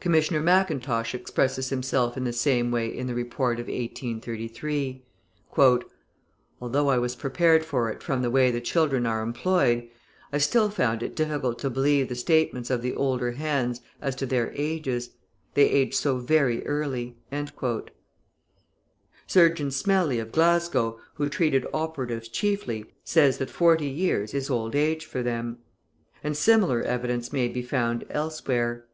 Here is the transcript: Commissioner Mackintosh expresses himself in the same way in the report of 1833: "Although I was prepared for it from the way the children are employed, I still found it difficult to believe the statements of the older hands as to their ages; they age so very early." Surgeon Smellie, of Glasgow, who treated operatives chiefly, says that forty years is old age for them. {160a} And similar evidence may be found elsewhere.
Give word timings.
Commissioner 0.00 0.40
Mackintosh 0.40 1.14
expresses 1.14 1.68
himself 1.68 2.16
in 2.16 2.24
the 2.24 2.32
same 2.32 2.70
way 2.70 2.88
in 2.88 3.06
the 3.06 3.14
report 3.14 3.60
of 3.60 3.66
1833: 3.66 5.02
"Although 6.58 6.88
I 6.88 6.96
was 6.96 7.14
prepared 7.14 7.62
for 7.62 7.90
it 7.90 8.02
from 8.02 8.22
the 8.22 8.30
way 8.30 8.50
the 8.50 8.62
children 8.62 9.04
are 9.04 9.20
employed, 9.20 9.88
I 10.32 10.38
still 10.38 10.70
found 10.70 11.02
it 11.02 11.14
difficult 11.14 11.58
to 11.58 11.68
believe 11.68 12.08
the 12.08 12.14
statements 12.14 12.70
of 12.70 12.80
the 12.80 12.94
older 12.94 13.32
hands 13.32 13.82
as 14.00 14.14
to 14.16 14.24
their 14.24 14.52
ages; 14.56 15.10
they 15.52 15.68
age 15.68 15.92
so 15.94 16.16
very 16.16 16.66
early." 16.66 17.18
Surgeon 19.26 19.70
Smellie, 19.70 20.18
of 20.18 20.32
Glasgow, 20.32 20.98
who 21.16 21.28
treated 21.28 21.66
operatives 21.74 22.30
chiefly, 22.30 22.86
says 23.04 23.36
that 23.36 23.50
forty 23.50 23.88
years 23.88 24.32
is 24.32 24.48
old 24.48 24.74
age 24.74 25.04
for 25.04 25.22
them. 25.22 25.58
{160a} 26.20 26.20
And 26.24 26.36
similar 26.38 26.80
evidence 26.80 27.34
may 27.34 27.48
be 27.48 27.60
found 27.60 28.06
elsewhere. 28.08 28.86